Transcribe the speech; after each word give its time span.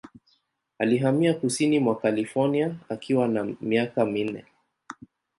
Alihamia 0.79 1.33
kusini 1.33 1.79
mwa 1.79 1.95
California 1.99 2.75
akiwa 2.89 3.27
na 3.27 3.45
miaka 3.61 4.05
minne. 4.05 4.45